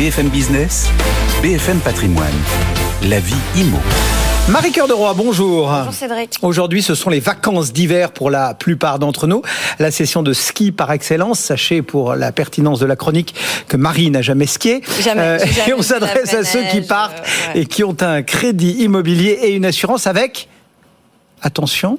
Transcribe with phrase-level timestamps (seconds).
[0.00, 0.88] BFM Business,
[1.42, 2.32] BFM Patrimoine,
[3.02, 3.76] la vie IMO.
[4.48, 5.68] Marie-Cœur de Roy, bonjour.
[5.68, 6.38] Bonjour Cédric.
[6.40, 9.42] Aujourd'hui, ce sont les vacances d'hiver pour la plupart d'entre nous.
[9.78, 11.38] La session de ski par excellence.
[11.38, 13.34] Sachez pour la pertinence de la chronique
[13.68, 14.80] que Marie n'a jamais skié.
[15.02, 17.60] Jamais, Euh, jamais et on s'adresse à ceux qui partent euh, ouais.
[17.60, 20.48] et qui ont un crédit immobilier et une assurance avec,
[21.42, 21.98] attention,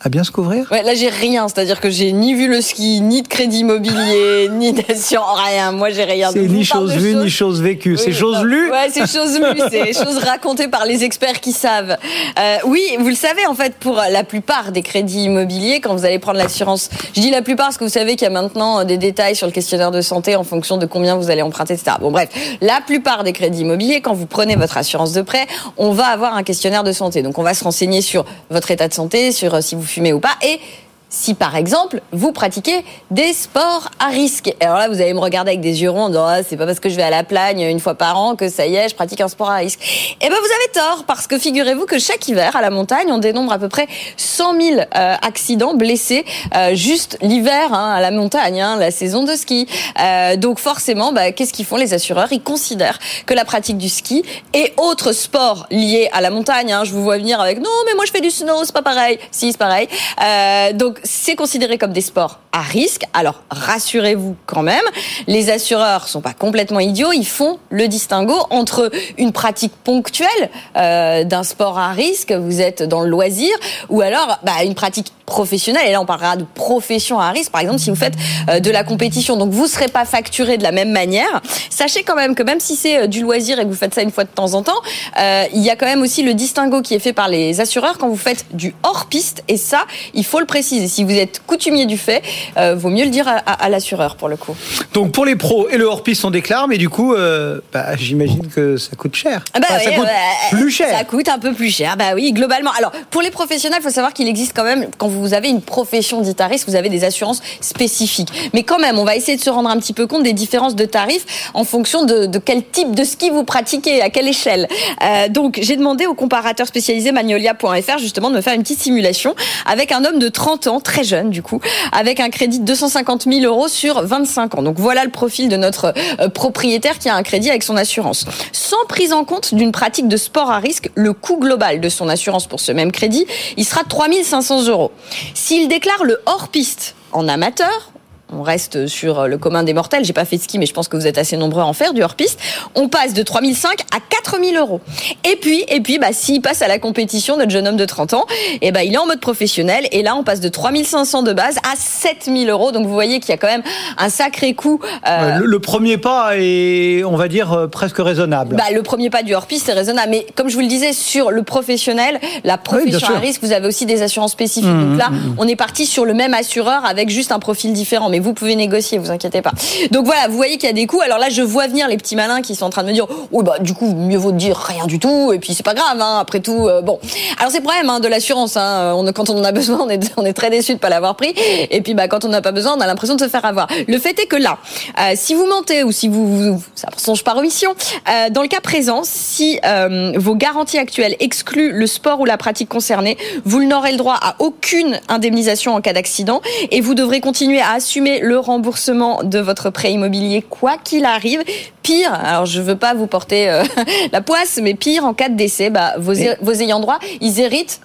[0.00, 0.68] à bien se couvrir?
[0.70, 4.48] Ouais, là j'ai rien, c'est-à-dire que j'ai ni vu le ski, ni de crédit immobilier,
[4.52, 5.72] ni d'assurance, rien.
[5.72, 6.30] Moi j'ai rien.
[6.32, 7.96] C'est Donc, je ni chose vue, ni chose vécue.
[7.96, 8.70] C'est chose lue.
[8.70, 11.96] Ouais, c'est chose lue, c'est chose racontée par les experts qui savent.
[12.38, 16.04] Euh, oui, vous le savez, en fait, pour la plupart des crédits immobiliers, quand vous
[16.04, 18.84] allez prendre l'assurance, je dis la plupart parce que vous savez qu'il y a maintenant
[18.84, 21.96] des détails sur le questionnaire de santé en fonction de combien vous allez emprunter, etc.
[22.00, 22.28] Bon, bref,
[22.60, 26.36] la plupart des crédits immobiliers, quand vous prenez votre assurance de prêt, on va avoir
[26.36, 27.22] un questionnaire de santé.
[27.22, 30.12] Donc, on va se renseigner sur votre état de santé, sur euh, si vous fumez
[30.12, 30.60] ou pas, et
[31.08, 34.54] si par exemple vous pratiquez des sports à risque.
[34.60, 36.66] Alors là, vous allez me regarder avec des yeux ronds en disant ah, c'est pas
[36.66, 38.88] parce que je vais à la plagne une fois par an que ça y est,
[38.88, 39.80] je pratique un sport à risque.
[40.20, 43.18] Eh ben vous avez tort parce que figurez-vous que chaque hiver à la montagne, on
[43.18, 48.10] dénombre à peu près 100 000 euh, accidents blessés euh, juste l'hiver hein, à la
[48.10, 49.66] montagne, hein, la saison de ski.
[50.00, 52.28] Euh, donc forcément, bah, qu'est-ce qu'ils font les assureurs?
[52.32, 54.22] Ils considèrent que la pratique du ski
[54.54, 56.72] et autres sports liés à la montagne.
[56.72, 58.82] Hein, je vous vois venir avec non mais moi je fais du snow, c'est pas
[58.82, 59.18] pareil.
[59.30, 59.88] Si c'est pareil.
[60.22, 63.02] Euh, c'est considéré comme des sports à risque.
[63.14, 64.84] Alors rassurez-vous quand même,
[65.26, 67.12] les assureurs sont pas complètement idiots.
[67.12, 70.28] Ils font le distinguo entre une pratique ponctuelle
[70.76, 73.50] euh, d'un sport à risque, vous êtes dans le loisir,
[73.88, 75.86] ou alors bah, une pratique professionnelle.
[75.88, 77.52] Et là on parlera de profession à risque.
[77.52, 78.14] Par exemple, si vous faites
[78.48, 81.40] euh, de la compétition, donc vous serez pas facturé de la même manière.
[81.70, 84.02] Sachez quand même que même si c'est euh, du loisir et que vous faites ça
[84.02, 84.80] une fois de temps en temps,
[85.20, 87.98] euh, il y a quand même aussi le distinguo qui est fait par les assureurs
[87.98, 89.42] quand vous faites du hors piste.
[89.48, 89.84] Et ça,
[90.14, 90.88] il faut le préciser.
[90.88, 92.22] Si vous êtes coutumier du fait,
[92.56, 94.56] euh, vaut mieux le dire à, à- à l'assureur pour le coup.
[94.94, 98.46] Donc pour les pros et le hors-piste, on déclare, mais du coup, euh, bah, j'imagine
[98.48, 99.44] que ça coûte cher.
[99.54, 100.08] Ah bah Enfin, ça coûte
[100.50, 100.88] plus cher.
[100.98, 101.96] Ça coûte un peu plus cher.
[101.96, 102.70] Bah oui, globalement.
[102.78, 105.62] Alors, pour les professionnels, il faut savoir qu'il existe quand même, quand vous avez une
[105.62, 108.28] profession dite vous avez des assurances spécifiques.
[108.52, 110.76] Mais quand même, on va essayer de se rendre un petit peu compte des différences
[110.76, 114.68] de tarifs en fonction de, quel type de ski vous pratiquez, à quelle échelle.
[115.02, 119.34] Euh, donc, j'ai demandé au comparateur spécialisé magnolia.fr justement de me faire une petite simulation
[119.66, 121.60] avec un homme de 30 ans, très jeune du coup,
[121.92, 124.62] avec un crédit de 250 000 euros sur 25 ans.
[124.62, 128.24] Donc voilà le profil de notre euh, propriétaire qui a un crédit avec son assurance.
[128.52, 132.08] Sans prise en compte d'une pratique de sport à risque, le coût global de son
[132.08, 134.92] assurance pour ce même crédit, il sera de 3 500 euros.
[135.34, 137.90] S'il déclare le hors-piste en amateur,
[138.32, 140.04] on reste sur le commun des mortels.
[140.04, 141.72] J'ai pas fait de ski, mais je pense que vous êtes assez nombreux à en
[141.72, 142.38] faire du hors-piste.
[142.74, 144.80] On passe de 3005 à 4000 euros.
[145.24, 148.14] Et puis, et puis, bah, s'il passe à la compétition, notre jeune homme de 30
[148.14, 148.26] ans,
[148.60, 149.86] et ben, il est en mode professionnel.
[149.92, 152.70] Et là, on passe de 3500 de base à 7000 euros.
[152.72, 153.62] Donc, vous voyez qu'il y a quand même
[153.96, 154.80] un sacré coût.
[155.08, 158.56] euh, le, le premier pas est, on va dire, euh, presque raisonnable.
[158.56, 160.10] bah, le premier pas du hors-piste, c'est raisonnable.
[160.10, 163.16] Mais comme je vous le disais, sur le professionnel, la profession sûr.
[163.16, 164.68] à risque, vous avez aussi des assurances spécifiques.
[164.70, 168.08] Mmh, Donc là, on est parti sur le même assureur avec juste un profil différent.
[168.10, 169.52] Mais vous pouvez négocier, vous inquiétez pas.
[169.90, 171.00] Donc voilà, vous voyez qu'il y a des coûts.
[171.00, 173.06] Alors là, je vois venir les petits malins qui sont en train de me dire,
[173.32, 175.32] oui, bah, du coup, mieux vaut dire rien du tout.
[175.32, 176.66] Et puis, c'est pas grave, hein, après tout.
[176.68, 176.98] euh, bon.
[177.38, 179.02] Alors, c'est le problème, hein, de l'assurance, hein.
[179.14, 181.34] Quand on en a besoin, on est, on est très déçu de pas l'avoir pris.
[181.70, 183.68] Et puis, bah, quand on n'a pas besoin, on a l'impression de se faire avoir.
[183.86, 184.58] Le fait est que là,
[184.98, 187.74] euh, si vous mentez ou si vous, vous ça songe par omission,
[188.08, 192.36] euh, dans le cas présent, si euh, vos garanties actuelles excluent le sport ou la
[192.36, 196.40] pratique concernée, vous n'aurez le droit à aucune indemnisation en cas d'accident
[196.70, 201.42] et vous devrez continuer à assumer le remboursement de votre prêt immobilier quoi qu'il arrive.
[201.82, 203.64] Pire, alors je veux pas vous porter euh,
[204.12, 207.80] la poisse, mais pire en cas de décès, bah, vos, vos ayants droit, ils héritent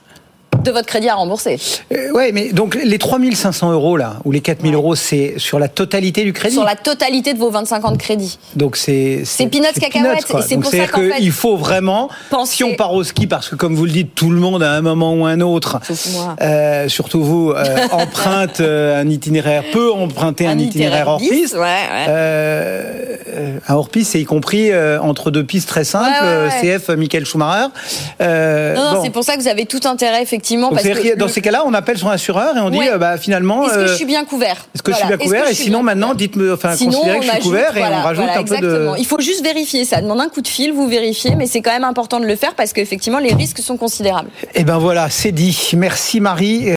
[0.63, 1.57] de votre crédit à rembourser.
[1.91, 4.75] Euh, ouais, mais donc les 3500 euros là, ou les 4000 Ouais.
[4.75, 6.55] euros, c'est sur la totalité du crédit.
[6.55, 8.37] Sur la totalité de vos 25 ans de crédit.
[8.55, 12.63] Donc c'est C'est peanuts cacahuètes, c'est pour ça qu'en fait, qu'il faut vraiment, pensez- si
[12.63, 14.81] on part au ski, parce que comme vous le dites, tout le monde à un
[14.81, 15.79] moment ou un autre,
[16.41, 21.53] euh, surtout vous, euh, emprunte un itinéraire, peut emprunter un, itinéraire hors 10, piste.
[21.55, 23.59] Ouais, ouais.
[23.67, 24.71] Un hors piste, c'est y compris
[25.01, 27.67] entre deux pistes très simples, CF Michael Schumacher.
[28.19, 29.03] Non, non, bon.
[29.03, 30.42] c'est pour ça que vous avez tout intérêt, effectivement.
[30.71, 32.91] Parce que dans ces cas-là, on appelle son assureur et on dit, Ouais.
[32.91, 34.67] euh, bah finalement, Est-ce que euh, je suis bien couvert?
[34.75, 35.47] est-ce que je suis bien couvert?
[35.49, 38.23] Et sinon, maintenant, dites-moi, enfin, Sinon, considérez on que je suis couvert et on rajoute
[38.25, 38.93] voilà, un peu exactement.
[38.93, 38.99] de.
[38.99, 39.85] Il faut juste vérifier.
[39.85, 42.35] Ça demande un coup de fil, vous vérifiez, mais c'est quand même important de le
[42.35, 44.29] faire parce qu'effectivement, les risques sont considérables.
[44.55, 45.71] Eh ben voilà, c'est dit.
[45.77, 46.69] Merci Marie.